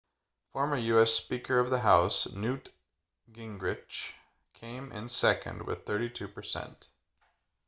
former 0.51 0.77
u.s. 0.77 1.11
speaker 1.13 1.59
of 1.59 1.69
the 1.69 1.77
house 1.77 2.33
newt 2.33 2.69
gingrich 3.31 4.13
came 4.55 4.91
in 4.93 5.07
second 5.07 5.61
with 5.67 5.85
32% 5.85 6.87